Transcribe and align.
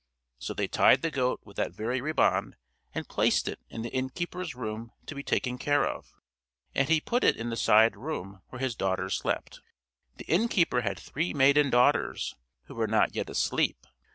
So 0.39 0.55
they 0.55 0.67
tied 0.67 1.03
the 1.03 1.11
goat 1.11 1.41
with 1.43 1.57
that 1.57 1.73
very 1.75 2.01
riband 2.01 2.55
and 2.91 3.07
placed 3.07 3.47
it 3.47 3.59
in 3.69 3.83
the 3.83 3.91
innkeeper's 3.93 4.55
room 4.55 4.89
to 5.05 5.13
be 5.13 5.21
taken 5.21 5.59
care 5.59 5.85
of, 5.85 6.15
and 6.73 6.89
he 6.89 6.99
put 6.99 7.23
it 7.23 7.35
in 7.37 7.51
the 7.51 7.55
side 7.55 7.95
room 7.95 8.41
where 8.49 8.59
his 8.59 8.75
daughters 8.75 9.13
slept. 9.19 9.61
The 10.17 10.25
innkeeper 10.25 10.81
had 10.81 10.99
three 10.99 11.35
maiden 11.35 11.69
daughters, 11.69 12.33
who 12.63 12.73
were 12.73 12.87
not 12.87 13.13
yet 13.15 13.29
asleep. 13.29 13.85